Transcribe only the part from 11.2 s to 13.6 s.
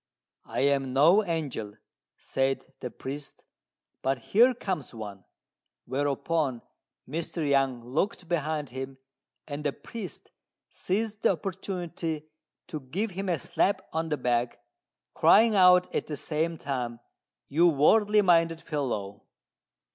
the opportunity to give him a